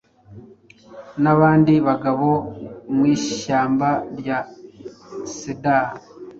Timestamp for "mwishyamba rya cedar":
2.95-5.87